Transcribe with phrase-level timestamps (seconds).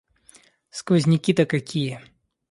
[0.71, 2.01] Сквозняки-то какие!